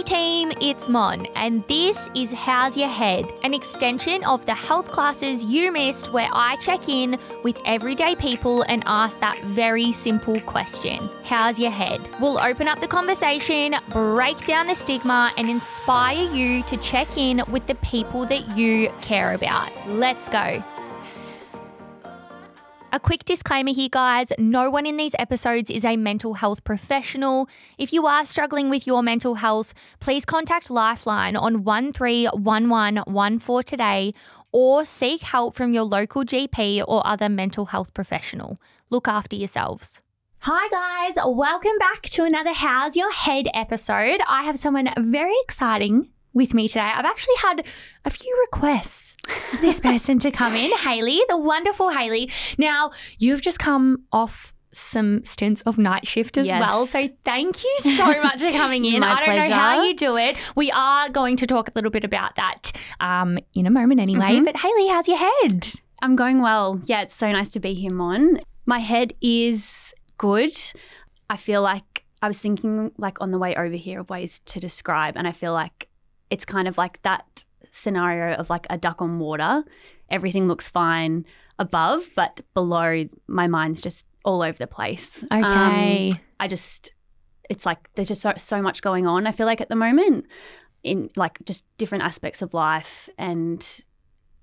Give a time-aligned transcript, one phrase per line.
[0.00, 4.90] Hey team, it's Mon, and this is How's Your Head, an extension of the health
[4.90, 10.40] classes you missed where I check in with everyday people and ask that very simple
[10.40, 12.08] question How's your head?
[12.18, 17.42] We'll open up the conversation, break down the stigma, and inspire you to check in
[17.50, 19.70] with the people that you care about.
[19.86, 20.64] Let's go.
[22.92, 27.48] A quick disclaimer here, guys no one in these episodes is a mental health professional.
[27.78, 34.12] If you are struggling with your mental health, please contact Lifeline on 131114 today
[34.50, 38.58] or seek help from your local GP or other mental health professional.
[38.88, 40.00] Look after yourselves.
[40.40, 41.14] Hi, guys.
[41.24, 44.20] Welcome back to another How's Your Head episode.
[44.26, 46.80] I have someone very exciting with me today.
[46.94, 47.64] I've actually had
[48.04, 49.16] a few requests
[49.50, 52.30] for this person to come in, Hayley, the wonderful Hayley.
[52.58, 56.60] Now, you've just come off some stints of night shift as Yes.
[56.60, 56.86] well.
[56.86, 59.00] So thank you so much for coming in.
[59.00, 60.36] My I don't know how you do it.
[60.54, 62.70] We are going to talk a little bit about that
[63.00, 64.34] um, in a moment anyway.
[64.36, 64.44] Mhm.
[64.44, 65.66] But Hayley, how's your head?
[66.02, 66.80] I'm going well.
[66.84, 68.38] Yeah, it's so nice to be here, Mon.
[68.64, 70.52] My head is good.
[71.28, 74.60] I feel like I was thinking, like, on the way over here of ways to
[74.60, 75.88] describe, and I feel like
[76.30, 79.64] it's kind of like that scenario of like a duck on water.
[80.08, 81.24] Everything looks fine
[81.58, 85.24] above, but below, my mind's just all over the place.
[85.30, 86.12] Um, Okay.
[86.38, 86.92] I just,
[87.48, 90.26] it's like there's just so, so much going on, I feel like, at the moment
[90.82, 93.08] in like just different aspects of life.
[93.18, 93.60] And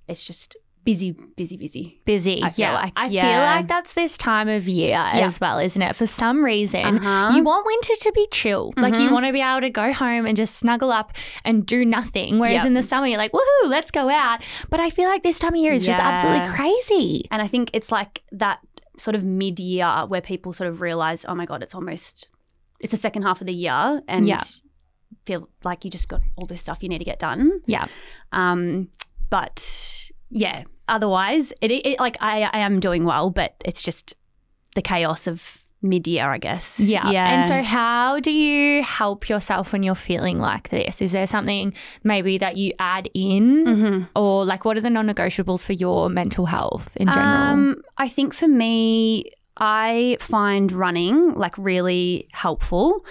[0.07, 0.55] it's just
[0.87, 2.01] busy, busy, busy.
[2.05, 2.41] Busy.
[2.41, 2.73] I yeah.
[2.75, 5.97] like, I feel like that's this time of year as well, isn't it?
[5.97, 7.35] For some reason, Uh-huh.
[7.35, 8.71] you want winter to be chill.
[8.77, 9.11] Like you Mhm.
[9.11, 11.11] want to be able to go home and just snuggle up
[11.43, 12.39] and do nothing.
[12.39, 12.67] Whereas Yep.
[12.67, 14.39] in the summer, you're like, woohoo, let's go out.
[14.69, 17.25] But I feel like this time of year is just absolutely crazy.
[17.31, 18.59] And I think it's like that
[18.97, 22.29] sort of mid year where people sort of realize, oh my God, it's almost,
[22.79, 24.01] it's the second half of the year.
[24.07, 24.39] And Yeah.
[25.25, 27.59] feel like you just got all this stuff you need to get done.
[27.65, 27.87] Yeah.
[28.31, 28.87] Um,
[29.29, 29.59] but
[30.29, 34.15] yeah, otherwise, it, it like I, I am doing well, but it's just
[34.75, 36.79] the chaos of mid year, I guess.
[36.79, 37.09] Yeah.
[37.11, 37.33] Yeah.
[37.33, 41.01] And so, how do you help yourself when you're feeling like this?
[41.01, 41.73] Is there something
[42.03, 43.65] maybe that you add in?
[43.65, 44.09] Mhm.
[44.15, 47.27] Or, like, what are the non negotiables for your mental health in general?
[47.27, 49.25] Um, I think for me,
[49.59, 53.03] I find running like really helpful.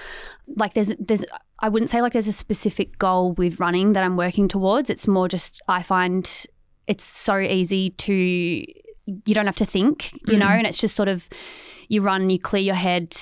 [0.57, 1.25] Like there's there's
[1.59, 4.89] I wouldn't say like there's a specific goal with running that I'm working towards.
[4.89, 6.47] It's more just I find
[6.87, 10.59] it's so easy to you don't have to think, you know, Mm.
[10.59, 11.29] and it's just sort of
[11.89, 13.15] you run, you clear your head,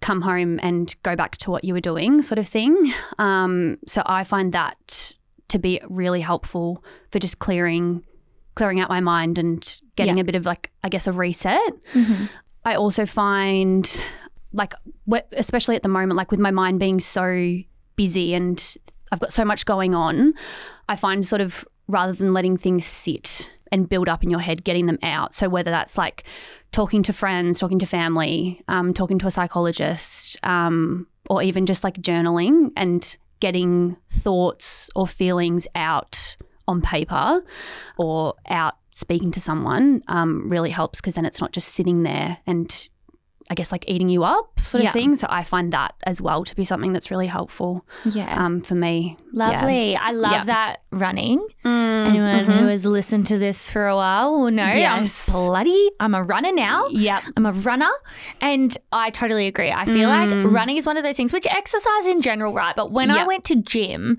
[0.00, 2.92] come home and go back to what you were doing, sort of thing.
[3.18, 5.14] Um, so I find that
[5.48, 8.02] to be really helpful for just clearing
[8.54, 10.22] clearing out my mind and getting Yeah.
[10.22, 11.72] a bit of like I guess a reset.
[11.92, 12.30] Mhm.
[12.64, 14.02] I also find
[14.54, 14.72] like
[15.32, 17.58] especially at the moment like with my mind being so
[17.96, 18.76] busy and
[19.12, 20.32] I've got so much going on,
[20.88, 24.64] I find sort of rather than letting things sit and build up in your head,
[24.64, 25.34] getting them out.
[25.34, 26.24] So whether that's like
[26.72, 31.82] talking to friends, talking to family, um, talking to a psychologist, um, or even just
[31.82, 36.36] like journaling and getting thoughts or feelings out
[36.68, 37.42] on paper
[37.96, 42.38] or out speaking to someone um, really helps because then it's not just sitting there
[42.46, 42.88] and
[43.48, 44.92] I guess like eating you up sort of Yeah.
[44.92, 45.14] thing.
[45.14, 48.44] So I find that as well to be something that's really helpful Yeah.
[48.44, 49.16] um, for me.
[49.32, 49.94] Lovely.
[49.96, 50.44] I love Yeah.
[50.44, 51.46] that running.
[51.64, 52.06] Yeah.
[52.08, 52.58] Anyone Mhm.
[52.58, 55.28] who has listened to this for a while will know Yes.
[55.28, 55.90] I'm bloody.
[56.00, 56.88] I'm a runner now.
[56.90, 57.22] Yep.
[57.36, 57.90] I'm a runner.
[58.40, 59.70] And I totally agree.
[59.70, 60.52] I feel like Mm.
[60.52, 62.74] running is one of those things, which exercise in general, right?
[62.74, 64.18] But when I went to gym,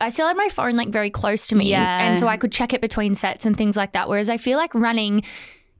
[0.00, 1.66] I still had my phone like very close to me.
[1.70, 2.00] Yeah.
[2.08, 4.08] And so I could check it between sets and things like that.
[4.08, 5.22] Whereas I feel like running.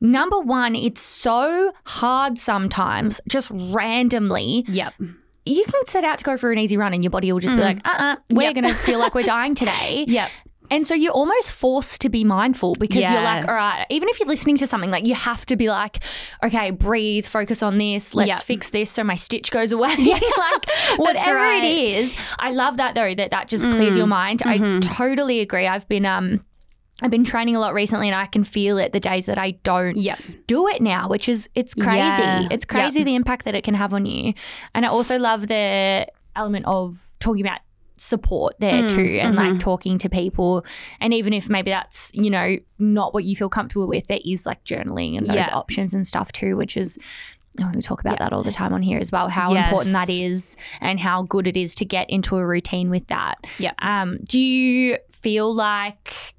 [0.05, 4.65] Number one, it's so hard sometimes, just randomly.
[4.69, 4.95] Yep.
[5.47, 7.57] You can set out to go for an easy run and your body will just
[7.57, 7.65] be Mm.
[7.65, 8.55] like, uh uh, we're Yep.
[8.55, 10.05] going to feel like we're dying today.
[10.07, 10.31] Yep.
[10.71, 14.19] And so you're almost forced to be mindful because you're like, all right, even if
[14.19, 16.03] you're listening to something, like you have to be like,
[16.43, 18.37] okay, breathe, focus on this, let's Yep.
[18.45, 19.95] fix this so my stitch goes away.
[19.97, 21.63] like whatever right.
[21.65, 22.17] it is.
[22.39, 23.99] I love that though, that that just clears Mm.
[23.99, 24.43] your mind.
[24.45, 24.81] I Mhm.
[24.97, 25.67] totally agree.
[25.67, 26.45] I've been, um,
[27.03, 29.53] I've been training a lot recently and I can feel it the days that I
[29.63, 30.19] don't Yep.
[30.47, 31.99] do it now, which is it's crazy.
[32.23, 32.49] Yeah.
[32.51, 33.07] It's crazy Yep.
[33.07, 34.33] the impact that it can have on you.
[34.75, 36.07] And I also love the
[36.37, 37.61] element of talking about
[37.97, 39.61] support there Mm, too and like mhm.
[39.61, 40.65] talking to people
[41.01, 44.45] and even if maybe that's you know not what you feel comfortable with there is
[44.47, 45.49] like journaling and those Yeah.
[45.55, 46.99] options and stuff too which is
[47.63, 49.67] oh, we talk about that all the time on here as well how Yes.
[49.69, 53.39] important that is and how good it is to get into a routine with that
[53.59, 56.34] yeah um do you feel like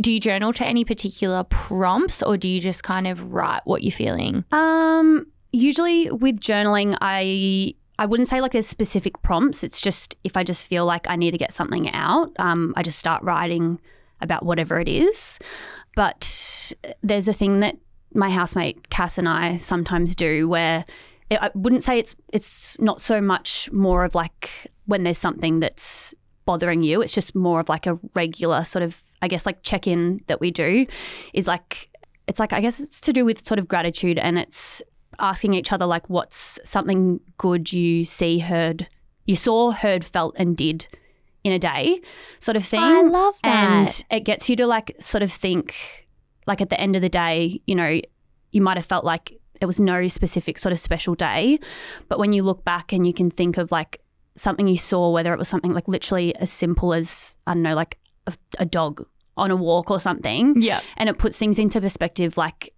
[0.00, 3.82] do you journal to any particular prompts or do you just kind of write what
[3.82, 4.44] you're feeling?
[4.52, 9.64] Um, usually with journaling, I I wouldn't say like there's specific prompts.
[9.64, 12.82] It's just if I just feel like I need to get something out, um, I
[12.82, 13.80] just start writing
[14.20, 15.38] about whatever it is.
[15.94, 16.72] But
[17.02, 17.76] there's a thing that
[18.14, 20.84] my housemate Cass and I sometimes do where
[21.30, 25.60] it, I wouldn't say it's it's not so much more of like when there's something
[25.60, 26.14] that's
[26.48, 27.02] bothering you.
[27.02, 30.40] It's just more of like a regular sort of I guess like check in that
[30.40, 30.86] we do
[31.34, 31.90] is like
[32.26, 34.82] it's like I guess it's to do with sort of gratitude and it's
[35.18, 38.88] asking each other like what's something good you see, heard,
[39.26, 40.88] you saw, heard, felt, and did
[41.44, 42.00] in a day,
[42.40, 42.80] sort of thing.
[42.82, 43.48] I love that.
[43.50, 46.06] And it gets you to like sort of think,
[46.46, 48.00] like at the end of the day, you know,
[48.52, 51.58] you might have felt like it was no specific sort of special day,
[52.08, 54.00] but when you look back and you can think of like
[54.38, 57.74] something you saw, whether it was something like literally as simple as I don't know,
[57.74, 59.06] like a, a dog
[59.36, 60.80] on a walk or something, yeah.
[60.96, 62.74] and it puts things into perspective like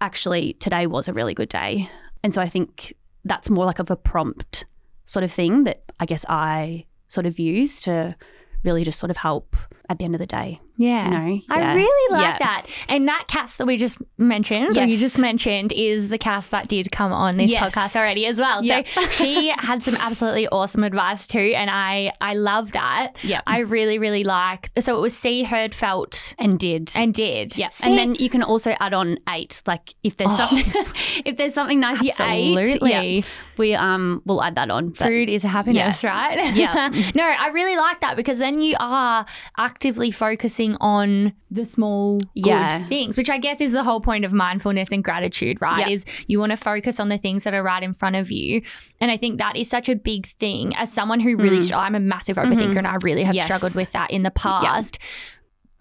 [0.00, 1.88] actually today was a really good day
[2.22, 2.94] and so i think
[3.24, 4.64] that's more like of a prompt
[5.04, 8.14] sort of thing that i guess i sort of use to
[8.64, 9.56] really just sort of help
[9.88, 11.04] at the end of the day Yeah.
[11.04, 11.74] you know I Yeah.
[11.74, 12.38] really like Yeah.
[12.46, 12.66] that.
[12.88, 16.68] And that Cass that we just mentioned, or you just mentioned, is the Cass that
[16.68, 17.74] did come on this Yes.
[17.74, 18.64] podcast already as well.
[18.64, 18.86] Yep.
[18.88, 21.52] So she had some absolutely awesome advice too.
[21.56, 23.12] And I, I love that.
[23.22, 23.40] Yeah.
[23.46, 24.70] I really, really like.
[24.78, 27.56] So it was see, heard, felt, and did and did.
[27.56, 29.62] yeah, and then you can also add on eight.
[29.66, 30.36] Like if there's Oh.
[30.36, 30.72] something,
[31.24, 32.90] if there's something nice you ate, Absolutely.
[33.18, 33.22] yeah,
[33.56, 34.92] we um we'll add that on.
[34.92, 36.54] Food is happiness, right?
[36.54, 36.90] Yeah.
[37.14, 39.26] no, I really like that because then you are
[39.78, 44.32] actively focusing on the small good things, which I guess is the whole point of
[44.32, 45.86] mindfulness and gratitude, right?
[45.86, 45.94] Yeah.
[45.94, 48.60] Is you want to focus on the things that are right in front of you.
[49.00, 50.74] And I think that is such a big thing.
[50.74, 53.28] As someone who really, str- I'm a massive overthinker and I really have Mm.
[53.28, 53.34] Mm-hmm.
[53.36, 53.44] Yes.
[53.44, 54.98] struggled with that in the past.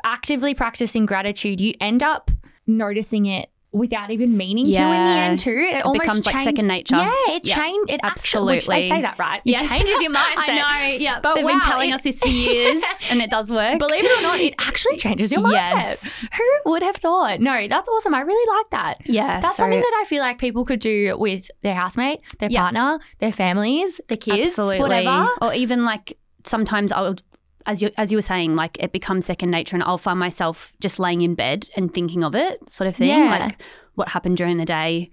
[0.03, 2.29] Actively practicing gratitude, you end up
[2.67, 5.51] noticing it without even meaning to in the end too.
[5.51, 6.95] It, almost becomes, like, second nature.
[6.95, 7.55] Yeah, it Yeah.
[7.55, 7.91] changed.
[7.91, 8.55] It absolutely.
[8.55, 9.41] Which they say that right.
[9.45, 9.69] It Yes.
[9.69, 10.49] changes your mindset.
[10.49, 10.97] I know.
[10.97, 12.81] Yeah, But they've wow, been telling it- us this for years,
[13.11, 13.77] and it does work.
[13.77, 15.73] Believe it or not, it actually changes your mindset.
[15.73, 16.25] Yes.
[16.37, 17.39] Who would have thought?
[17.41, 18.15] No, that's awesome.
[18.15, 18.95] I really like that.
[19.05, 22.49] yeah, That's so- something that I feel like people could do with their housemate, their
[22.49, 22.61] Yeah.
[22.61, 24.79] partner, their families, their kids, Absolutely.
[24.81, 25.27] whatever.
[25.41, 27.15] Or even like sometimes I'll
[27.67, 30.73] as you as you were saying, like it becomes second nature and I'll find myself
[30.79, 33.09] just laying in bed and thinking of it, sort of thing.
[33.09, 33.29] Yeah.
[33.29, 33.61] Like
[33.95, 35.09] what happened during the day.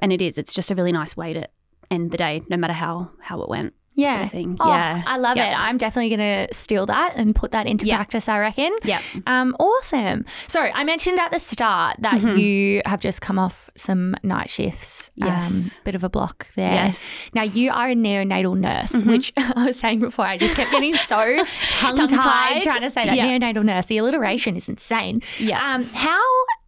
[0.00, 0.38] And it is.
[0.38, 1.48] It's just a really nice way to
[1.90, 3.74] end the day, no matter how how it went.
[3.94, 4.12] Yeah.
[4.12, 4.56] Sort of thing.
[4.60, 5.02] Oh, yeah.
[5.06, 5.46] I love Yep.
[5.52, 5.54] it.
[5.56, 7.96] I'm definitely going to steal that and put that into Yeah.
[7.96, 8.74] practice, I reckon.
[8.84, 9.00] Yeah.
[9.26, 10.24] Um, awesome.
[10.48, 12.38] So I mentioned at the start that Mhm.
[12.38, 15.10] you have just come off some night shifts.
[15.22, 15.78] Um, Yes.
[15.84, 16.72] bit of a block there.
[16.72, 17.04] Yes.
[17.34, 19.06] Now you are a neonatal nurse, Mhm.
[19.06, 20.26] which I was saying before.
[20.26, 21.16] I just kept getting so
[21.68, 22.62] tongue tied Tongue-tied.
[22.62, 23.26] trying to say that Yeah.
[23.28, 23.86] neonatal nurse.
[23.86, 25.22] The alliteration is insane.
[25.38, 25.60] Yeah.
[25.74, 26.20] Um, how?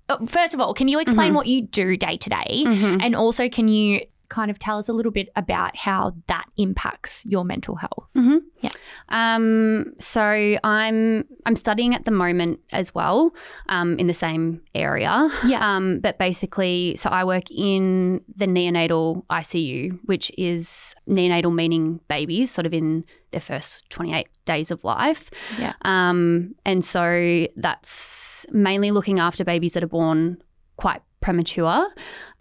[0.08, 1.34] uh, First of all, can you explain Mhm.
[1.34, 3.02] what you do day to day, Mhm.
[3.02, 7.24] and also can you kind of tell us a little bit about how that impacts
[7.26, 8.12] your mental health?
[8.14, 8.40] Mhm.
[8.60, 8.70] Yeah.
[9.08, 13.34] Um, so I'm I'm studying at the moment as well,
[13.68, 15.28] um, in the same area.
[15.44, 15.76] Yeah.
[15.76, 22.50] Um, but basically, so I work in the neonatal ICU, which is neonatal meaning babies,
[22.50, 25.30] sort of in their first 28 days of life.
[25.60, 25.74] Yeah.
[25.82, 30.38] Um, and so that's mainly looking after babies that are born
[30.76, 31.88] quite premature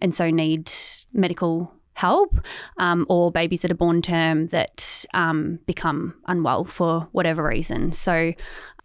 [0.01, 0.69] and so need
[1.13, 2.35] medical help
[2.77, 7.91] um, or babies that are born term that um, become unwell for whatever reason.
[7.91, 8.33] So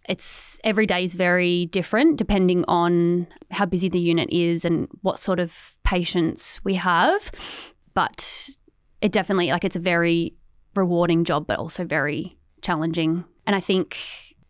[0.08, 5.20] it's every day is very different depending on how busy the unit is and what
[5.20, 7.30] sort of patients we have.
[7.94, 8.50] But
[9.00, 10.34] it definitely like it's a very
[10.74, 13.24] rewarding job, but also very challenging.
[13.46, 13.96] And I think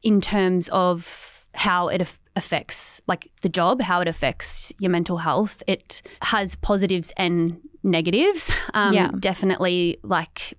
[0.02, 2.06] in terms of how it
[2.36, 8.52] affects like the job, how it affects your mental health, it has positives and negatives.
[8.74, 9.10] Um, Yeah.
[9.18, 10.54] Definitely, like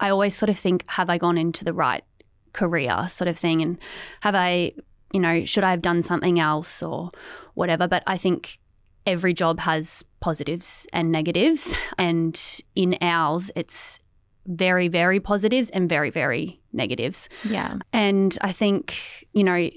[0.00, 2.04] I always sort of think, have I gone into the right
[2.52, 3.78] career, sort of thing, and
[4.20, 4.72] have I,
[5.12, 7.10] you know, should I have done something else or
[7.54, 7.88] whatever?
[7.88, 8.58] But I think
[9.06, 12.40] every job has positives and negatives, and
[12.74, 14.00] in ours, it's
[14.46, 17.28] very, very positives and very, very negatives.
[17.44, 17.78] Yeah.
[17.92, 19.70] And I think, you know,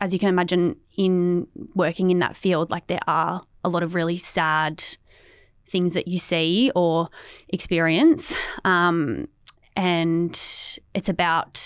[0.00, 3.94] as you can imagine, in working in that field, like there are a lot of
[3.94, 4.82] really sad
[5.68, 7.08] things that you see or
[7.48, 8.34] experience.
[8.64, 9.28] Um,
[9.76, 10.32] and
[10.94, 11.56] it's about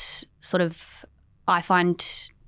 [0.40, 1.04] sort of,
[1.46, 2.04] I find,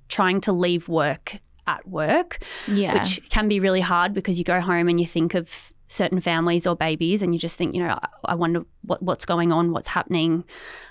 [0.09, 2.93] trying to leave work at work, Yeah.
[3.01, 6.65] which can be really hard because you go home and you think of certain families
[6.65, 9.87] or babies, and you just think, you know, I, wonder what, what's going on, what's
[9.89, 10.43] happening,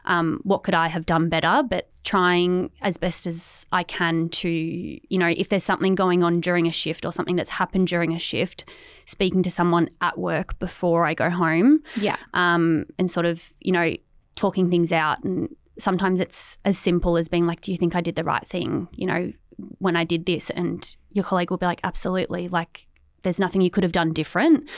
[0.04, 1.62] um, what could I have done better?
[1.68, 6.40] But trying as best as I can to, you know, if there's something going on
[6.40, 8.64] during a shift or something that's happened during a shift,
[9.06, 12.16] speaking to someone at work before I go home, Yeah.
[12.34, 13.94] um, and sort of, you know,
[14.36, 15.22] talking things out.
[15.24, 18.46] And sometimes it's as simple as being like, do you think I did the right
[18.46, 18.88] thing?
[18.94, 19.32] You know,
[19.78, 22.48] when I did this, and your colleague will be like, absolutely.
[22.48, 22.86] Like,
[23.22, 24.68] there's nothing you could have done different.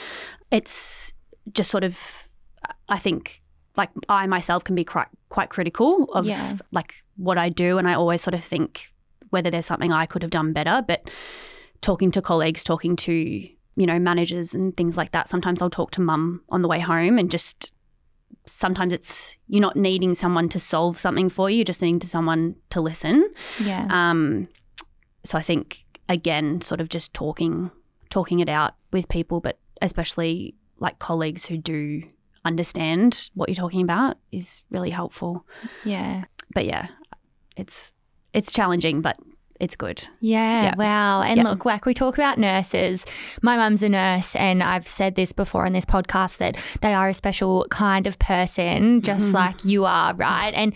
[0.51, 1.11] It's
[1.53, 2.27] just sort of,
[2.89, 3.41] I think,
[3.77, 6.57] like I myself can be quite quite critical of Yeah.
[6.71, 8.91] like what I do, and I always sort of think
[9.31, 10.83] whether there's something I could have done better.
[10.87, 11.09] But
[11.81, 15.91] talking to colleagues, talking to you know managers and things like that, sometimes I'll talk
[15.91, 17.73] to mum on the way home, and just
[18.45, 22.07] sometimes it's you're not needing someone to solve something for you, you're just needing to
[22.07, 23.29] someone to listen.
[23.63, 23.87] Yeah.
[23.89, 24.47] Um,
[25.25, 27.71] so I think again, sort of just talking
[28.09, 32.03] talking it out with people, but especially like colleagues who do
[32.43, 35.45] understand what you're talking about is really helpful.
[35.83, 36.25] yeah.
[36.53, 36.87] But yeah,
[37.57, 37.91] it's
[38.33, 39.17] it's challenging, but
[39.59, 40.05] it's good.
[40.19, 40.73] Yeah, Yeah.
[40.77, 41.21] wow.
[41.21, 41.43] And Yeah.
[41.43, 43.05] look, like we talk about nurses.
[43.41, 47.07] My mum's a nurse, and I've said this before on this podcast that they are
[47.09, 49.35] a special kind of person, just Mm-hmm.
[49.35, 50.53] like you are, right?
[50.53, 50.73] And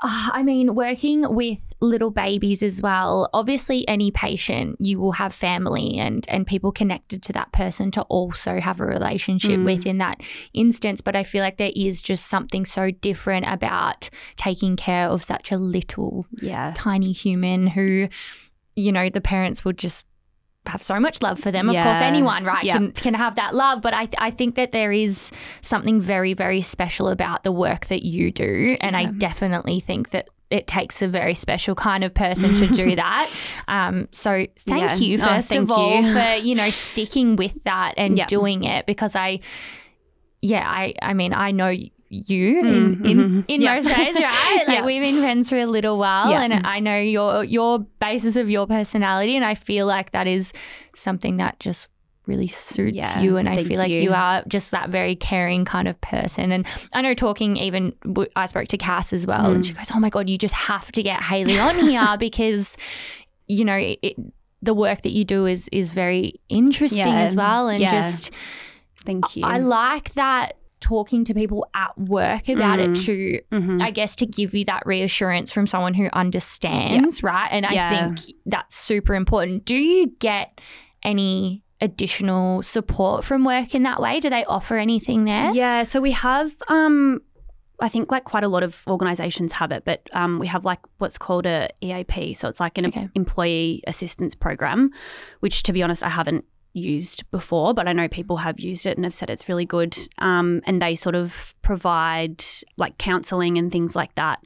[0.00, 3.30] uh, I mean, working with little babies as well.
[3.32, 8.02] Obviously, any patient, you will have family and and people connected to that person to
[8.02, 9.64] also have a relationship Mm.
[9.64, 10.20] with in that
[10.54, 11.00] instance.
[11.00, 15.52] But I feel like there is just something so different about taking care of such
[15.52, 16.72] a little Yeah.
[16.76, 18.08] tiny human who,
[18.74, 20.04] you know, the parents would just
[20.66, 21.70] have so much love for them.
[21.70, 22.74] Of course, anyone, right, Yeah.
[22.76, 23.80] can can have that love.
[23.82, 25.30] But I I think that there is
[25.60, 30.28] something very very special about the work that you do, and I definitely think that.
[30.50, 33.30] It takes a very special kind of person to do that.
[33.68, 34.94] Um, so thank Yeah.
[34.96, 36.12] you Oh, first thank of all you.
[36.12, 38.26] for you know sticking with that and Yeah.
[38.26, 39.40] doing it because I,
[40.42, 41.68] yeah, I I mean I know
[42.10, 42.64] you in
[42.96, 43.44] Mm, in, mhm.
[43.48, 43.74] in Yeah.
[43.74, 44.64] most ways, right?
[44.66, 44.86] Like Yeah.
[44.86, 46.42] we've been friends for a little while, Yeah.
[46.42, 50.52] and I know your your basis of your personality, and I feel like that is
[50.94, 51.88] something that just
[52.28, 53.36] really suits Yeah, you.
[53.38, 54.02] And I feel like you.
[54.02, 54.12] you.
[54.12, 56.52] are just that very caring kind of person.
[56.52, 57.94] And I know talking even
[58.36, 59.66] I spoke to Cass as well, and Mm.
[59.66, 62.76] she goes, "Oh my god, you just have to get Hayley on here because
[63.48, 64.14] you know." It,
[64.60, 67.20] the work that you do is is very interesting Yeah.
[67.20, 67.92] as well and Yeah.
[67.92, 68.32] just
[69.04, 69.44] Thank you.
[69.44, 73.04] I like that talking to people at work about it Mm.
[73.06, 73.80] to Mhm.
[73.80, 77.46] I guess to give you that reassurance from someone who understands, right?
[77.52, 77.90] And I Yeah.
[78.14, 79.64] think that's super important.
[79.64, 80.60] Do you get
[81.04, 84.20] any additional support from work in that way?
[84.20, 85.50] Do they offer anything there?
[85.52, 87.20] Yeah, so we have um
[87.80, 90.80] I think like quite a lot of organizations have it, but um, we have like
[90.98, 92.34] what's called a EAP.
[92.34, 93.08] So it's like an Okay.
[93.14, 94.90] employee assistance program,
[95.40, 98.96] which to be honest, I haven't used before, but I know people have used it
[98.96, 99.96] and have said it's really good.
[100.18, 102.42] Um, and they sort of provide
[102.76, 104.40] like counseling and things like that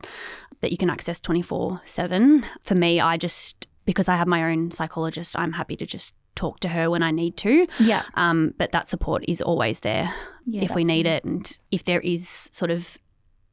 [0.60, 2.44] that you can access 24 7.
[2.60, 6.60] For me, I just, because I have my own psychologist, I'm happy to just talk
[6.60, 7.66] to her when I need to.
[7.78, 8.02] Yeah.
[8.14, 10.08] Um, but that support is always there
[10.46, 11.12] Yeah, if we need good.
[11.12, 11.24] it.
[11.24, 12.98] And if there is sort of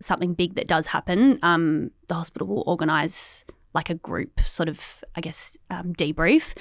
[0.01, 3.43] something big that does happen, um, the hospital will organise
[3.73, 6.55] like a group sort of, I guess, um, debrief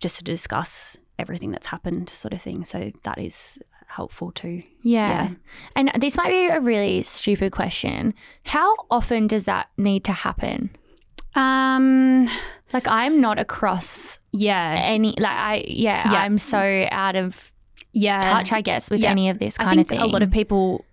[0.00, 2.64] just to discuss everything that's happened, sort of thing.
[2.64, 4.62] So that is helpful too.
[4.82, 5.28] Yeah.
[5.28, 5.34] Yeah.
[5.76, 8.14] And this might be a really stupid question.
[8.44, 10.70] How often does that need to happen?
[11.34, 12.28] Um,
[12.72, 16.18] Like I'm not across yeah, any like I yeah, Yeah.
[16.22, 17.52] I'm so out of
[17.92, 18.20] yeah.
[18.20, 19.10] touch, I guess, with yeah.
[19.10, 20.00] any of this kind of thing.
[20.00, 20.84] a lot of people,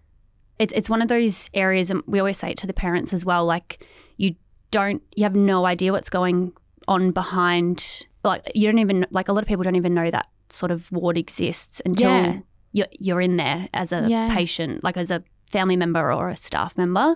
[0.59, 3.23] it's it's one of those areas, and we always say it to the parents as
[3.25, 3.45] well.
[3.45, 4.35] Like you
[4.71, 6.51] don't, you have no idea what's going
[6.87, 8.05] on behind.
[8.23, 10.91] Like you don't even like a lot of people don't even know that sort of
[10.91, 12.39] ward exists until Yeah.
[12.73, 14.33] you're you're in there as a Yeah.
[14.33, 17.15] patient, like as a family member or a staff member.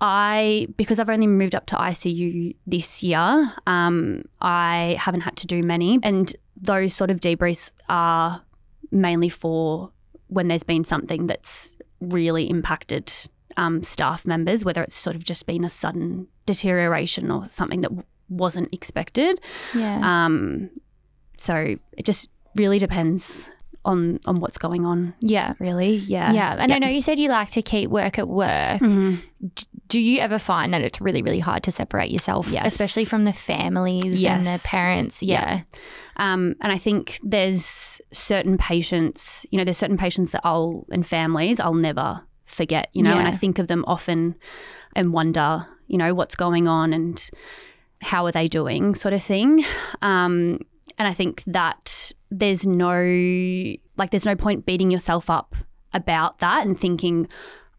[0.00, 5.46] I because I've only moved up to ICU this year, um, I haven't had to
[5.46, 8.42] do many, and those sort of debriefs are
[8.90, 9.90] mainly for
[10.28, 13.10] when there's been something that's really impacted
[13.56, 17.88] um, staff members, whether it's sort of just been a sudden deterioration or something that
[17.88, 19.40] w- wasn't expected.
[19.74, 20.24] yeah.
[20.26, 20.68] Um,
[21.38, 23.50] so it just really depends
[23.84, 25.14] on on what's going on.
[25.20, 25.54] yeah.
[25.58, 26.56] Really, yeah, Yeah.
[26.58, 28.80] And I know you said you like to keep work at work.
[28.80, 29.20] Mhm.
[29.88, 32.66] Do you ever find that it's really, really hard to separate yourself, Yes.
[32.66, 35.22] especially from the families and the parents?
[35.22, 35.62] Yeah.
[36.16, 41.06] Um, and I think there's certain patients, you know, there's certain patients that I'll and
[41.06, 44.34] families I'll never forget, you know, and I think of them often
[44.94, 47.28] and wonder, you know, what's going on and
[48.02, 49.64] how are they doing, sort of thing.
[50.02, 50.60] Um,
[50.98, 52.98] and I think that there's no
[53.98, 55.54] like there's no point beating yourself up
[55.92, 57.28] about that and thinking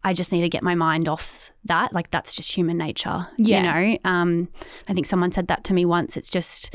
[0.08, 1.92] I just need to get my mind off that.
[1.92, 3.26] Like that's just human nature.
[3.36, 3.56] Yeah.
[3.58, 3.62] You
[3.92, 3.98] know?
[4.10, 4.48] Um,
[4.88, 6.16] I think someone said that to me once.
[6.16, 6.74] It's just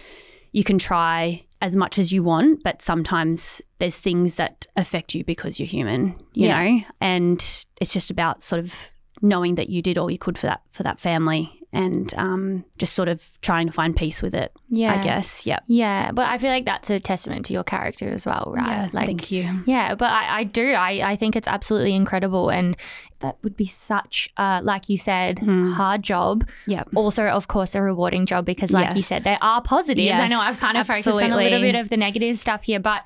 [0.52, 5.24] you can try as much as you want, but sometimes there's things that affect you
[5.24, 6.64] because you're human, you Yeah.
[6.64, 6.82] know?
[7.02, 7.40] And
[7.82, 8.76] it's just about sort of
[9.22, 12.94] knowing that you did all you could for that for that family and um, just
[12.94, 14.94] sort of trying to find peace with it, Yeah.
[14.94, 15.46] I guess.
[15.48, 15.64] Yep.
[15.68, 18.68] Yeah, but I feel like that's a testament to your character as well, right?
[18.68, 19.50] Yeah, like, thank you.
[19.66, 20.74] Yeah, but I, I do.
[20.74, 22.50] I, I think it's absolutely incredible.
[22.50, 22.78] And
[23.22, 26.48] that would be such, uh, like you said, hard job.
[26.68, 26.84] Yeah.
[26.94, 30.20] Also, of course, a rewarding job because, like you said, there are positives.
[30.20, 32.80] I know I've kind of focused on a little bit of the negative stuff here,
[32.80, 33.04] but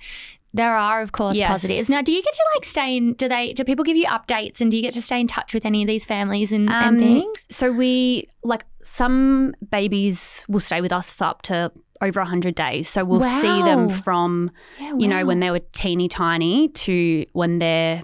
[0.53, 1.49] there are, of course, Yes.
[1.49, 1.89] positives.
[1.89, 3.13] Now, do you get to like stay in?
[3.13, 3.53] Do they?
[3.53, 4.61] Do people give you updates?
[4.61, 6.97] And do you get to stay in touch with any of these families and, and
[6.97, 7.45] Um, things?
[7.51, 12.87] So we like some babies will stay with us for up to over 100 days.
[12.89, 17.59] So we'll see them from, Yeah, you know, when they were teeny tiny to when
[17.59, 18.03] they're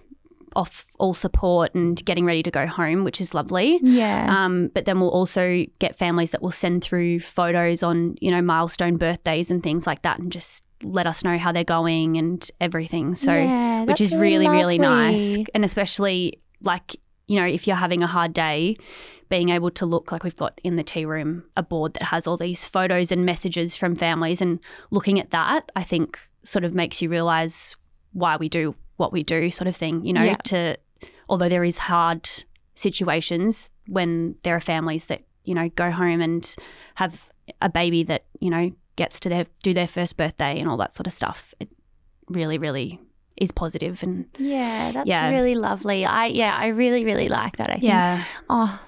[0.56, 3.80] off all support and getting ready to go home, which is lovely.
[3.82, 4.26] Yeah.
[4.30, 8.42] Um, but then we'll also get families that will send through photos on, you know,
[8.42, 12.50] milestone birthdays and things like that and just let us know how they're going and
[12.60, 13.16] everything.
[13.16, 15.38] So, Yeah, which is really, really nice.
[15.54, 16.96] And especially like,
[17.28, 18.76] you know, if you're having a hard day,
[19.30, 22.28] being able to look like we've got in the tea room a board that has
[22.28, 24.60] all these photos and messages from families and
[24.92, 27.76] looking at that, I think sort of makes you realize
[28.12, 30.36] why we do what we do, sort of thing, you know, Yeah.
[30.46, 30.78] to
[31.30, 32.30] although there is hard
[32.76, 36.56] situations when there are families that, you know, go home and
[36.96, 37.28] have
[37.62, 40.94] a baby that, you know, gets to their do their first birthday and all that
[40.94, 41.54] sort of stuff.
[41.60, 41.70] It
[42.30, 43.00] really, really
[43.38, 45.30] is positive and Yeah, that's Yeah.
[45.30, 46.06] really lovely.
[46.06, 47.70] I yeah, I really really like that.
[47.70, 47.84] I think
[48.50, 48.80] oh,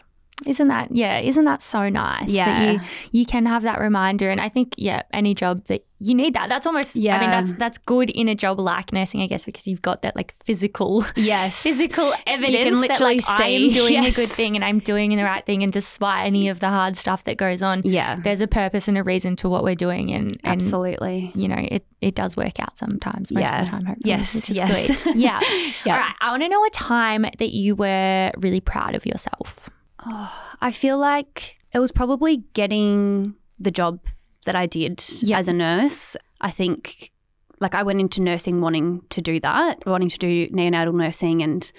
[0.45, 2.71] isn't that yeah, isn't that so nice that Yeah.
[2.73, 2.79] you
[3.11, 6.49] you can have that reminder and I think yeah, any job that you need that.
[6.49, 7.15] That's almost yeah.
[7.17, 10.01] I mean that's that's good in a job like nursing I guess because you've got
[10.01, 11.61] that like physical Yes.
[11.63, 14.13] physical evidence that like I'm doing Yes.
[14.13, 16.97] a good thing and I'm doing the right thing and despite any of the hard
[16.97, 18.17] stuff that goes on Yeah.
[18.21, 21.31] there's a purpose and a reason to what we're doing and, and Absolutely.
[21.33, 23.59] you know, it, it does work out sometimes, most Yeah.
[23.61, 24.09] of the time, hopefully.
[24.11, 25.07] Yes, yes.
[25.15, 25.39] Yeah.
[25.85, 25.93] Yeah.
[25.93, 26.13] All right.
[26.19, 29.69] I want to know a time that you were really proud of yourself.
[30.61, 33.99] I feel like it was probably getting the job
[34.45, 35.39] that I did Yeah.
[35.39, 36.15] as a nurse.
[36.41, 37.11] I think
[37.59, 41.71] like I went into nursing wanting to do that, wanting to do neonatal nursing and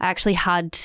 [0.00, 0.78] I actually had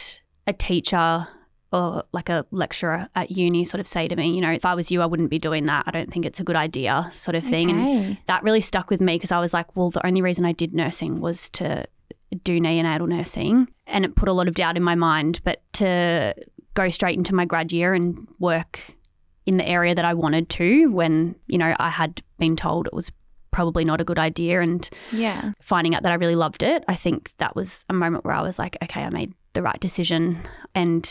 [0.47, 1.27] a teacher
[1.71, 4.73] or like a lecturer at uni sort of say to me, you know, if I
[4.75, 5.83] was you, I wouldn't be doing that.
[5.87, 7.69] I don't think it's a good idea, sort of thing.
[7.69, 10.51] And that really stuck with me because I was like, well, the only reason I
[10.51, 11.85] did nursing was to
[12.43, 13.69] do neonatal nursing.
[13.87, 15.39] And it put a lot of doubt in my mind.
[15.45, 16.33] But to
[16.73, 18.79] go straight into my grad year and work
[19.45, 22.93] in the area that I wanted to when, you know, I had been told it
[22.93, 23.11] was
[23.51, 25.51] probably not a good idea and Yeah.
[25.61, 28.41] finding out that I really loved it, I think that was a moment where I
[28.41, 30.39] was like, okay, I made the right decision.
[30.73, 31.03] And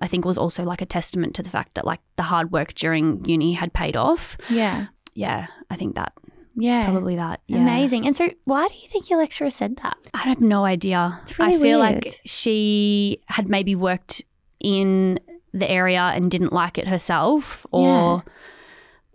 [0.00, 2.50] I think it was also like a testament to the fact that like the hard
[2.52, 4.38] work during uni had paid off.
[4.48, 4.86] Yeah.
[5.14, 6.12] Yeah, I think that
[6.54, 6.84] Yeah.
[6.90, 7.40] probably that.
[7.48, 7.58] Yeah.
[7.58, 8.06] Amazing.
[8.06, 9.96] And so, why do you think your lecturer said that?
[10.14, 11.20] I have no idea.
[11.22, 12.04] It's really I feel weird.
[12.04, 14.24] like she had maybe worked
[14.60, 15.18] in
[15.52, 18.22] the area and didn't like it herself, or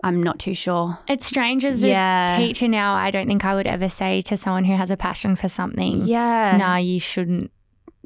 [0.04, 0.98] I'm not too sure.
[1.08, 2.34] It's strange as Yeah.
[2.34, 2.96] a teacher now.
[2.96, 6.04] I don't think I would ever say to someone who has a passion for something,
[6.08, 6.58] Yeah.
[6.58, 7.52] nah, you shouldn't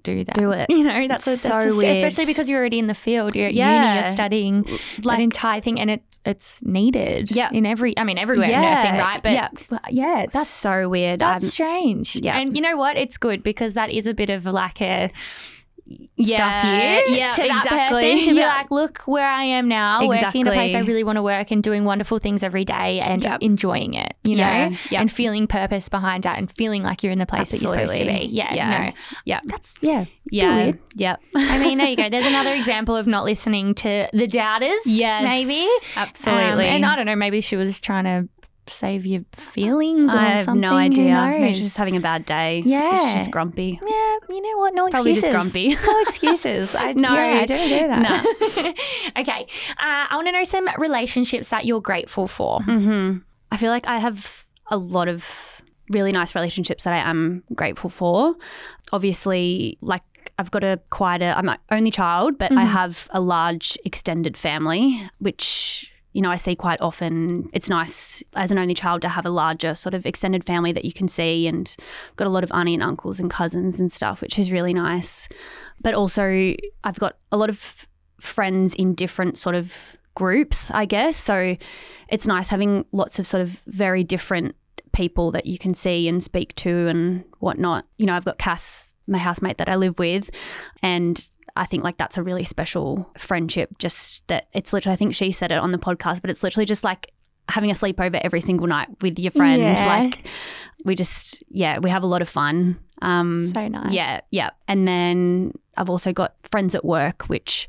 [0.04, 0.36] do that.
[0.36, 0.68] Do it.
[0.70, 3.36] You know, that's, a, that's so a- especially because you're already in the field.
[3.36, 4.66] You're at uni, you're studying
[5.04, 7.30] that entire thing, and it it's needed.
[7.32, 7.50] Yeah.
[7.54, 7.96] in every.
[7.98, 8.74] I mean, everywhere Yeah.
[8.74, 9.22] nursing, right?
[9.22, 9.50] But Yeah.
[9.92, 11.20] yeah, That's so weird.
[11.22, 12.16] That's I'm- strange.
[12.18, 12.38] yeah.
[12.38, 12.98] and you know what?
[12.98, 15.12] It's good because that is a bit of like a
[16.16, 16.36] yeah,
[17.02, 18.02] stuff you yeah, to that exactly.
[18.14, 18.48] person to be Yeah.
[18.48, 21.52] like, look where I am now, working in a place I really want to work
[21.52, 23.42] and doing wonderful things every day and Yep.
[23.42, 25.02] enjoying it, you Yeah, know, yep.
[25.02, 27.98] and feeling purpose behind that and feeling like you're in the place that you're supposed
[27.98, 28.28] to be.
[28.32, 28.84] Yeah, Yeah.
[28.86, 28.92] no,
[29.26, 30.06] yeah, that's yeah.
[30.32, 31.16] yeah, yeah.
[31.36, 32.10] I mean, there you go.
[32.10, 34.86] There's another example of not listening to the doubters.
[34.88, 36.68] Yes, maybe absolutely.
[36.68, 37.16] Um, and I don't know.
[37.16, 38.28] Maybe she was trying to
[38.68, 40.62] save your feelings or I have something.
[40.62, 41.14] no idea.
[41.40, 42.64] Maybe she's just having a bad day.
[42.66, 43.00] Yeah.
[43.00, 43.80] she's just grumpy.
[43.82, 44.74] Yeah, you know what?
[44.74, 45.76] No Probably just grumpy.
[45.86, 46.74] no excuses.
[46.76, 47.14] I, No.
[47.14, 48.76] yeah, I don't with that.
[49.20, 49.48] okay.
[49.72, 52.62] Uh, I want to know some relationships that you're grateful for.
[52.64, 53.18] hmm
[53.52, 57.90] I feel like I have a lot of really nice relationships that I am grateful
[57.90, 58.36] for.
[58.92, 60.02] Obviously, like
[60.40, 64.36] I've got a quite a I'm an only child, but I have a large extended
[64.36, 67.50] family, which you know I see quite often.
[67.52, 70.86] It's nice as an only child to have a larger sort of extended family that
[70.86, 71.76] you can see, and
[72.16, 75.28] got a lot of auntie and uncles and cousins and stuff, which is really nice.
[75.82, 77.86] But also, I've got a lot of
[78.18, 81.18] friends in different sort of groups, I guess.
[81.18, 81.58] So
[82.08, 84.56] it's nice having lots of sort of very different
[84.94, 87.86] people that you can see and speak to and whatnot.
[87.98, 90.30] You know, I've got Cass, my housemate that I live with,
[90.82, 93.78] and I think like that's a really special friendship.
[93.80, 96.66] Just that it's literally, I think she said it on the podcast, but it's literally
[96.66, 97.12] just like
[97.48, 99.62] having a sleepover every single night with your friend.
[99.62, 99.86] Yeah.
[99.86, 100.28] Like
[100.84, 102.80] we just, yeah, we have a lot of fun.
[103.02, 103.92] Um, So nice.
[103.92, 104.50] yeah, yeah.
[104.68, 107.68] And then I've also got friends at work, which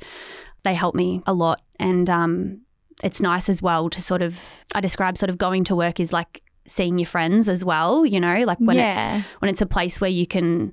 [0.63, 1.63] they help me a lot.
[1.79, 2.61] And um,
[3.05, 4.41] it's nice as well to sort of,
[4.75, 8.19] I describe sort of going to work is like seeing your friends as well, you
[8.19, 9.19] know, like when Yeah.
[9.19, 10.73] it's when it's a place where you can,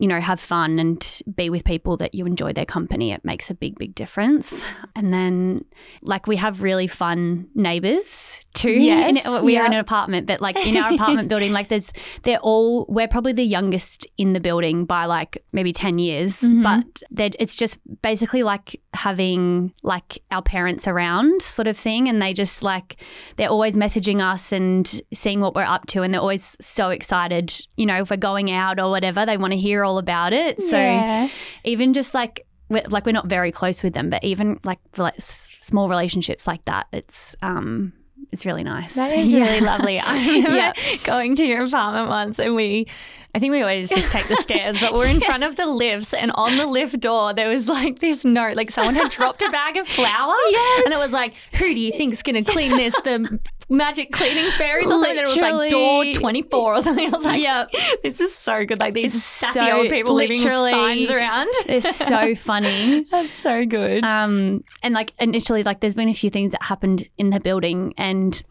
[0.00, 3.50] you know, have fun and be with people that you enjoy their company, it makes
[3.50, 4.64] a big, big difference.
[4.96, 5.64] And then,
[6.02, 8.70] like, we have really fun neighbors too.
[8.72, 11.92] Yes, In- we are in an apartment, but like in our apartment building, like, there's,
[12.22, 16.62] they're all, we're probably the youngest in the building by like maybe 10 years, Mhm.
[16.62, 17.02] but
[17.38, 22.08] it's just basically like having like our parents around sort of thing.
[22.08, 22.96] And they just like,
[23.36, 26.02] they're always messaging us and seeing what we're up to.
[26.02, 29.52] And they're always so excited, you know, if we're going out or whatever, they want
[29.52, 30.60] to hear all about it.
[30.60, 31.28] So Yeah.
[31.64, 35.02] even just like, we're, like we're not very close with them, but even like for
[35.04, 37.92] like s- small relationships like that, it's, um,
[38.32, 38.94] it's really nice.
[38.94, 39.44] That is Yeah.
[39.44, 39.98] really lovely.
[40.04, 40.72] I remember Yeah.
[41.04, 42.86] going to your apartment once and we,
[43.34, 46.12] I think we always just take the stairs, but we're in front of the lifts
[46.14, 49.50] and on the lift door there was like this note, like someone had dropped a
[49.50, 50.34] bag of flour.
[50.50, 50.82] Yes.
[50.86, 52.94] And it was like, who do you think's going to clean this?
[53.02, 53.38] The
[53.68, 55.10] magic cleaning fairies or something.
[55.10, 57.06] And it was like door 24 or something.
[57.06, 57.70] I was like, Yep.
[58.02, 58.80] this is so good.
[58.80, 61.48] Like these sassy so- old people leaving signs around.
[61.66, 63.04] It's so funny.
[63.12, 64.02] That's so good.
[64.04, 67.94] Um, and like initially, like there's been a few things that happened in the building,
[67.96, 68.42] and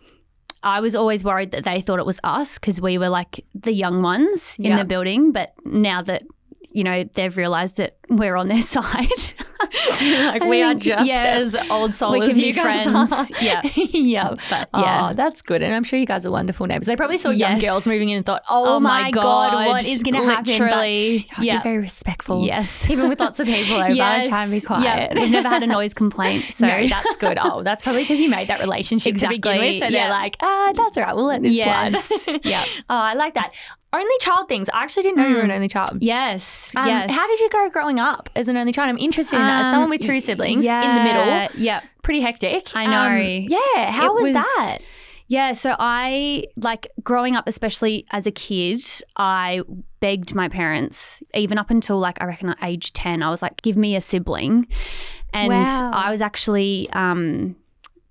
[0.64, 3.72] I was always worried that they thought it was us because we were like the
[3.72, 4.78] young ones in Yeah.
[4.80, 5.32] the building.
[5.32, 6.24] But now that
[6.72, 9.08] you know they've realised that we're on their side,
[10.02, 13.32] like I we are just yeah, as old soul as you friends.
[13.42, 13.62] Yeah.
[13.76, 14.36] yeah.
[14.50, 15.10] But yeah.
[15.10, 15.62] Oh, that's good.
[15.62, 16.88] And I'm sure you guys are wonderful neighbors.
[16.88, 20.16] They probably saw young girls moving in and thought, oh, my God, what is going
[20.16, 20.46] to happen?
[20.46, 21.62] But Literally, you're yeah.
[21.64, 22.46] very respectful.
[22.46, 22.90] Yes.
[22.90, 24.28] Even with lots of people over, Yes.
[24.28, 24.64] try and be Yeah.
[24.64, 25.14] quiet.
[25.16, 26.44] We've never had a noise complaint.
[26.54, 27.38] So no, that's good.
[27.42, 29.62] Oh, that's probably because you made that relationship to begin with.
[29.78, 29.98] So Exactly.
[29.98, 31.16] they're like, ah, that's all right.
[31.16, 32.06] We'll let this Yes.
[32.24, 32.46] slide.
[32.46, 32.64] Yeah.
[32.90, 33.54] Oh, I like that.
[33.92, 34.70] Only child things.
[34.70, 35.98] I actually didn't know you were an only child.
[36.02, 36.74] yes.
[36.76, 37.10] Um, yes.
[37.12, 38.90] How did you go growing up as an only child?
[38.90, 39.66] I'm interested in that.
[39.66, 41.82] As someone with two siblings yeah, in the middle, Yeah.
[42.04, 42.76] pretty hectic.
[42.76, 43.44] I know.
[43.44, 43.92] Um, yeah.
[43.92, 44.78] How was, was- that?
[45.28, 48.82] Yeah, so I like growing up, especially as a kid,
[49.16, 49.62] I
[50.00, 53.62] begged my parents, even up until like I reckon at age 10, I was like,
[53.62, 54.68] give me a sibling.
[55.32, 55.92] And Wow.
[55.94, 57.56] I was actually um,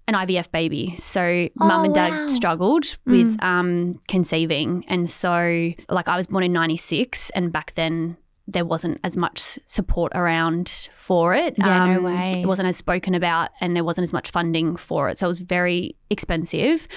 [0.09, 0.97] an IVF baby.
[0.97, 2.27] So mum and dad wow.
[2.27, 4.85] struggled with um, conceiving.
[4.89, 8.17] And so, like, I was born in 96, and back then,
[8.51, 11.55] there wasn't as much support around for it.
[11.59, 12.33] Yeah, no Um, way.
[12.39, 15.19] It wasn't as spoken about, and there wasn't as much funding for it.
[15.19, 16.89] So it was very expensive.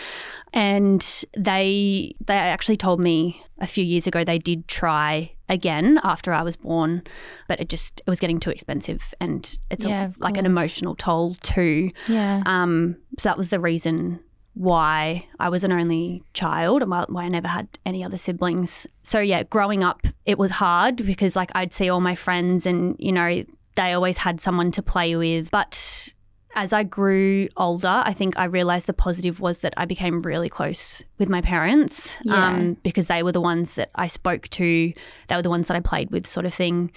[0.54, 1.06] And
[1.38, 6.42] they they actually told me a few years ago they did try again after I
[6.42, 7.04] was born,
[7.48, 10.96] but it just it was getting too expensive, and it's Yeah, a, like an emotional
[10.96, 11.92] toll too.
[12.08, 12.44] Yeah.
[12.46, 14.20] Um, so that was the reason
[14.54, 18.86] why I was an only child and why, why I never had any other siblings.
[19.04, 22.96] So yeah, growing up, it was hard because like I'd see all my friends and
[23.00, 23.44] you know
[23.76, 26.14] they always had someone to play with, but
[26.54, 30.50] as I grew older, I think I realized the positive was that I became really
[30.50, 32.48] close with my parents Yeah.
[32.48, 34.92] um, because they were the ones that I spoke to.
[35.30, 36.92] They were the ones that I played with, sort of thing.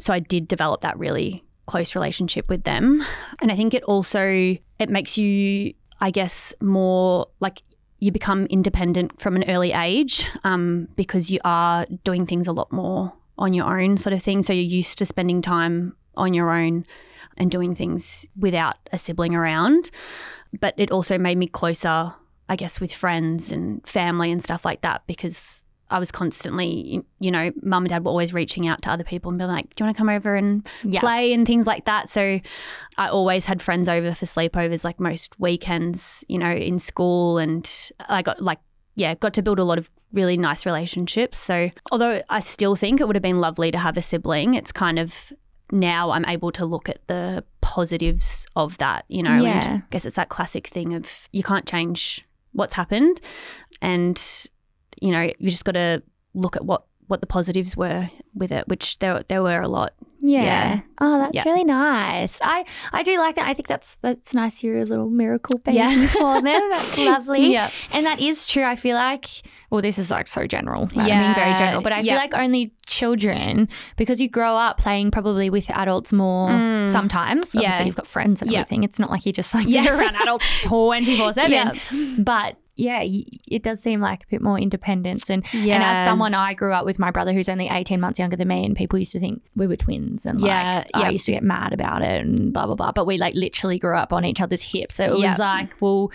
[0.00, 3.04] So I did develop that really close relationship with them.
[3.40, 7.62] And I think it also it makes you, I guess, more like
[7.98, 12.70] you become independent from an early age um, because you are doing things a lot
[12.70, 14.42] more on your own, sort of thing.
[14.42, 16.84] So you're used to spending time on your own
[17.36, 19.90] and doing things without a sibling around.
[20.58, 22.14] But it also made me closer,
[22.48, 27.30] I guess, with friends and family and stuff like that because I was constantly, you
[27.30, 29.82] know, mum and dad were always reaching out to other people and being like, do
[29.82, 31.00] you want to come over and Yeah.
[31.00, 32.10] play and things like that?
[32.10, 32.40] So
[32.98, 37.38] I always had friends over for sleepovers, like most weekends, you know, in school.
[37.38, 37.70] And
[38.08, 38.58] I got like,
[38.96, 41.38] yeah, got to build a lot of really nice relationships.
[41.38, 44.72] So although I still think it would have been lovely to have a sibling, it's
[44.72, 45.32] kind of
[45.70, 49.68] now I'm able to look at the positives of that, you know, Yeah.
[49.68, 53.20] and I guess it's that classic thing of you can't change what's happened
[53.82, 54.46] and
[55.00, 56.02] you know, you just got to
[56.34, 59.92] look at what what the positives were with it, which there there were a lot.
[60.18, 60.42] Yeah.
[60.42, 60.80] Yeah.
[61.00, 61.44] Oh, that's Yeah.
[61.44, 62.40] really nice.
[62.42, 63.46] I I do like that.
[63.46, 64.64] I think that's that's nice.
[64.64, 66.06] You're a little miracle baby Yeah.
[66.08, 66.68] for them.
[66.70, 67.52] That's lovely.
[67.52, 67.70] Yeah.
[67.92, 68.64] And that is true.
[68.64, 69.26] I feel like,
[69.70, 70.88] well, this is like so general.
[70.96, 71.80] Like, I mean, very general.
[71.80, 76.48] But I feel like only children, because you grow up playing probably with adults more
[76.50, 76.88] Mm.
[76.88, 77.54] sometimes.
[77.54, 77.84] Obviously, Yeah.
[77.84, 78.60] you've got friends and Yeah.
[78.60, 78.82] everything.
[78.82, 79.96] It's not like you're just like Yeah.
[79.96, 81.52] around adults 24 7.
[81.52, 81.72] Yeah.
[82.18, 85.30] But yeah, it does seem like a bit more independence.
[85.30, 85.92] And, and Yeah.
[85.92, 88.64] as someone, I grew up with my brother who's only 18 months younger than me,
[88.66, 90.26] and people used to think we were twins.
[90.26, 92.92] And Yeah, like, I used to get mad about it and blah, blah, blah.
[92.92, 94.96] But we like literally grew up on each other's hips.
[94.96, 95.30] So it Yeah.
[95.30, 96.10] was like, well,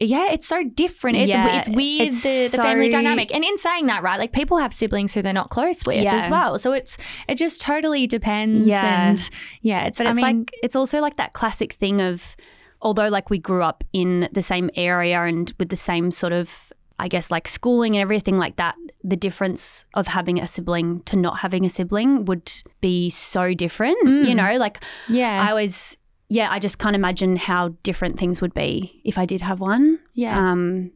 [0.00, 1.16] yeah, it's so different.
[1.18, 3.34] It's, Yeah, it's weird, it's the, the family dynamic.
[3.34, 6.14] And in saying that, right, like people have siblings who they're not close with Yeah.
[6.14, 6.56] as well.
[6.56, 6.96] So it's,
[7.28, 8.68] it just totally depends.
[8.68, 9.08] Yeah.
[9.10, 12.36] And yeah, it's, But I mean, like it's also like that classic thing of
[12.82, 16.72] although like we grew up in the same area and with the same sort of
[17.00, 21.16] I guess like schooling and everything like that, the difference of having a sibling to
[21.16, 23.98] not having a sibling would be so different.
[24.26, 25.46] You know, like yeah.
[25.46, 25.96] I always
[26.28, 30.00] yeah, I just can't imagine how different things would be if I did have one.
[30.14, 30.50] yeah.
[30.50, 30.90] Um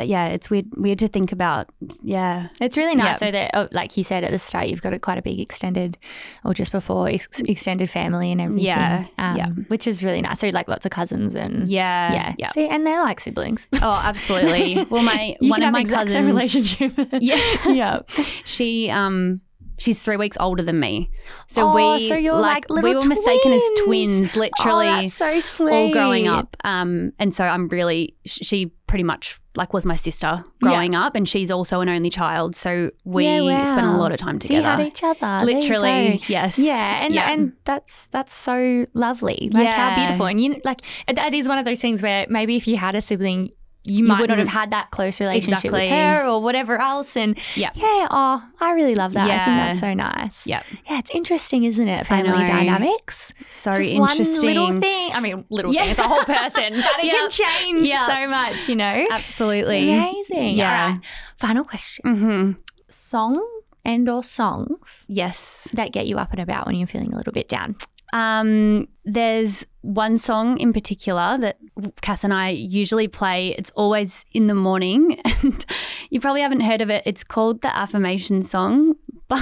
[0.00, 1.68] but yeah, it's weird weird to think about.
[2.02, 2.48] Yeah.
[2.58, 3.20] It's really nice.
[3.20, 3.26] Yeah.
[3.26, 5.38] So that, oh, like you said at the start, you've got a quite a big
[5.38, 5.98] extended,
[6.42, 8.64] or just before ex- extended family and everything.
[8.64, 9.48] Yeah, um, yeah.
[9.68, 10.40] which is really nice.
[10.40, 12.14] So like lots of cousins and Yeah.
[12.14, 12.48] yeah, Yeah.
[12.48, 13.68] See, and they're like siblings.
[13.74, 14.86] Oh, absolutely.
[14.88, 16.94] Well, my one of my cousins relationship.
[17.20, 17.36] yeah,
[17.68, 18.00] yeah.
[18.46, 19.42] she um
[19.80, 21.10] she's three weeks older than me.
[21.48, 24.32] So Oh, we so you're like we little were mistaken as twins.
[24.32, 25.72] twins, literally oh, that's so sweet.
[25.72, 26.56] all growing up.
[26.64, 31.28] Um and so I'm really she pretty much like was my sister growing up and
[31.28, 32.54] she's also an only child.
[32.54, 33.64] So we Yeah, wow.
[33.64, 34.82] spent a lot of time So you together.
[34.82, 35.44] had each other.
[35.44, 36.58] Literally, yes.
[36.58, 37.32] Yeah, and Yeah.
[37.32, 39.48] and that's that's so lovely.
[39.52, 40.26] Like how beautiful.
[40.26, 43.00] And you like that is one of those things where maybe if you had a
[43.00, 43.50] sibling,
[43.84, 45.80] you, might not have had that close relationship Exactly.
[45.88, 47.16] with her or whatever else.
[47.16, 47.72] And Yep.
[47.76, 49.24] yeah, oh, I really love that.
[49.24, 49.66] I think Yeah.
[49.68, 50.46] that's so nice.
[50.46, 52.06] Yeah, Yeah, it's interesting, isn't it?
[52.06, 53.32] Family dynamics.
[53.46, 54.34] So Just interesting.
[54.36, 55.12] One little thing.
[55.14, 55.82] I mean, little Yeah.
[55.82, 55.90] thing.
[55.92, 56.72] It's a whole person.
[56.74, 57.12] That it Yeah.
[57.12, 58.06] can change Yeah.
[58.06, 58.68] so much.
[58.68, 59.06] You know.
[59.10, 59.92] Absolutely.
[59.92, 60.56] Amazing.
[60.56, 60.82] Yeah.
[60.84, 61.00] All right.
[61.38, 62.02] Final question.
[62.04, 62.52] hmm
[62.88, 63.36] Song
[63.84, 65.68] and or songs Yes.
[65.72, 67.76] that get you up and about when you're feeling a little bit down.
[68.12, 71.56] Um, there's one song in particular that
[72.00, 73.54] Cass and I usually play.
[73.58, 75.64] It's always in the morning, and
[76.10, 77.02] you probably haven't heard of it.
[77.06, 78.94] It's called the Affirmation Song
[79.28, 79.38] by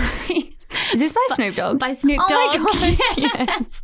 [0.93, 1.79] Is this by Snoop Dogg?
[1.79, 2.31] by Snoop Dogg.
[2.31, 3.83] Oh my gosh, yes.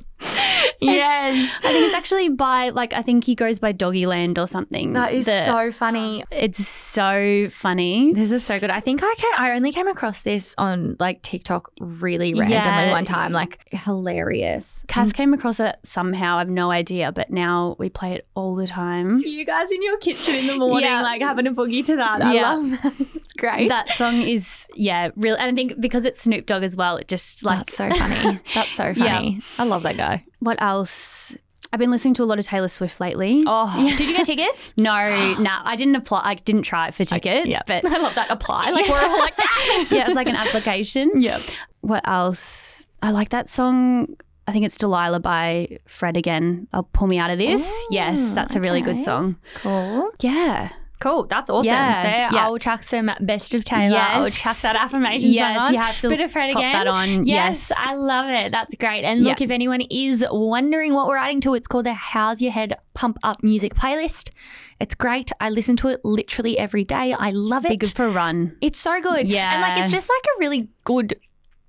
[0.81, 1.53] yes.
[1.65, 4.93] I think it's actually by like I think he goes by Doggyland or something.
[4.95, 6.25] That is The- so funny.
[6.31, 8.13] It's so funny.
[8.13, 8.71] This is so good.
[8.71, 12.93] I think I can I only came across this on like TikTok really randomly Yeah.
[12.93, 13.33] one time.
[13.33, 14.85] Like hilarious.
[14.89, 16.37] Cass came across it somehow.
[16.37, 19.19] I have no idea, but now we play it all the time.
[19.25, 21.03] You guys in your kitchen in the morning, Yeah.
[21.03, 22.23] like having a boogie to that.
[22.23, 22.55] I Yeah.
[22.55, 22.93] love that.
[23.25, 23.69] It's great.
[23.71, 25.35] That song is yeah, real.
[25.37, 28.39] And I think because it's Snoop Dogg as well, it just like That's so funny.
[28.55, 29.17] That's so Yeah.
[29.17, 29.41] funny.
[29.59, 30.25] I love that guy.
[30.45, 31.35] What else?
[31.73, 33.43] I've been listening to a lot of Taylor Swift lately.
[33.47, 34.75] Oh, did you get tickets?
[34.77, 34.93] No,
[35.41, 36.21] nah, I didn't apply.
[36.23, 38.31] I didn't try it for tickets, Yeah, but I love that.
[38.31, 38.71] Apply.
[38.71, 39.89] Like we're all like that.
[39.91, 41.21] yeah, it's like an application.
[41.21, 41.41] Yep.
[41.81, 42.87] What else?
[43.03, 44.17] I like that song.
[44.47, 46.69] I think it's Delilah by Fred again.
[46.75, 47.63] I'll pull me out of this.
[47.67, 49.37] Oh, yes, that's a really good song.
[49.57, 50.11] Cool.
[50.21, 50.69] Yeah.
[51.05, 51.27] Cool.
[51.27, 51.67] That's awesome.
[51.71, 52.47] Yeah, There, yeah.
[52.47, 53.99] I'll chuck some best of Taylor.
[53.99, 54.41] I'll Yes.
[54.41, 55.75] chuck that affirmation Yes, song on.
[55.75, 56.73] you have to Bit of Fred pop again.
[56.73, 57.09] that on.
[57.27, 57.73] Yes, Yes.
[57.77, 58.51] I love it.
[58.53, 59.05] That's great.
[59.05, 59.45] And look, Yeah.
[59.45, 63.19] if anyone is wondering what we're adding to, it's called the How's Your Head Pump
[63.23, 64.31] Up Music Playlist.
[64.81, 65.31] It's great.
[65.43, 67.13] I listen to it literally every day.
[67.13, 67.69] I love it.
[67.69, 68.57] Be good for a run.
[68.63, 69.29] It's so good.
[69.29, 69.53] Yeah.
[69.53, 71.17] And like it's just like a really good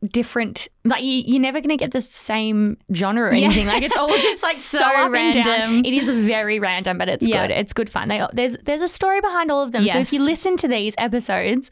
[0.05, 3.45] different like you, you're never gonna get the same genre or Yeah.
[3.45, 5.45] anything like it's all just like so, So up and down.
[5.45, 5.85] random.
[5.85, 7.47] it is very random but it's Yeah.
[7.47, 10.13] good it's good fun they, there's there's a story behind all of them so if
[10.13, 11.69] you listen to these episodes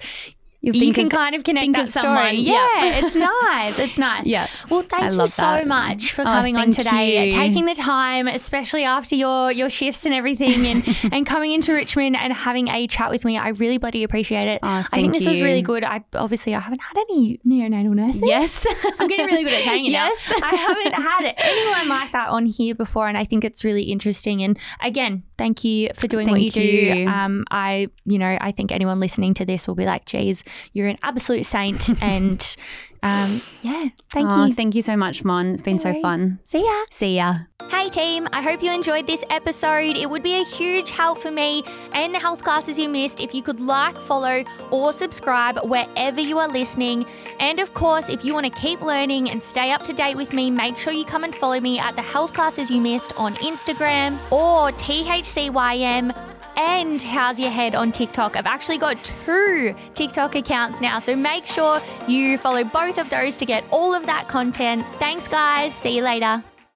[0.65, 2.35] You'll you can of- kind of connect that story someone.
[2.37, 4.47] yeah it's nice it's nice Yeah.
[4.69, 5.67] well thank I you so that.
[5.67, 7.31] much for Oh, coming on today you.
[7.31, 12.15] taking the time especially after your your shifts and everything and and coming into richmond
[12.15, 15.25] and having a chat with me i really bloody appreciate it Oh, I think this
[15.25, 15.83] was really good.
[15.83, 18.21] I obviously I haven't had any neonatal nurses.
[18.25, 18.65] Yes.
[18.99, 20.31] I'm getting really good at saying it Yes.
[20.41, 24.41] I haven't had anyone like that on here before, and I think it's really interesting.
[24.43, 27.07] And again, thank you for doing what you, Thank do.
[27.07, 30.43] Um, I, you know, I think anyone listening to this will be like, "Geez,
[30.73, 32.55] you're an absolute saint." and
[33.03, 34.53] um, yeah, thank Oh, you.
[34.53, 35.47] Thank you so much, Mon.
[35.53, 36.39] It's been so fun.
[36.43, 36.83] See ya.
[36.89, 37.35] See ya.
[37.69, 39.97] Hey team, I hope you enjoyed this episode.
[39.97, 41.63] It would be a huge help for me
[41.93, 46.37] and the health classes you missed if you could like, follow, or subscribe wherever you
[46.39, 47.05] are listening.
[47.39, 50.33] And of course, if you want to keep learning and stay up to date with
[50.33, 53.33] me, make sure you come and follow me at the health classes you missed on
[53.35, 56.15] Instagram or THCYM
[56.57, 58.35] and How's Your Head on TikTok.
[58.35, 63.37] I've actually got two TikTok accounts now, so make sure you follow both of those
[63.37, 64.85] to get all of that content.
[64.99, 65.73] Thanks, guys.
[65.73, 66.43] See you later.